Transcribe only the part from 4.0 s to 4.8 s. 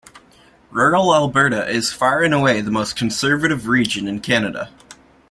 in Canada.